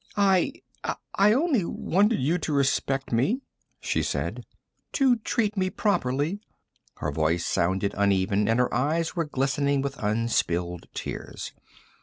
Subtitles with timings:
[0.17, 0.53] "I...
[1.13, 3.41] I only wanted you to respect me,"
[3.79, 4.43] she said.
[4.93, 6.39] "To treat me properly."
[6.95, 11.53] Her voice sounded uneven, and her eyes were glistening with unspilled tears.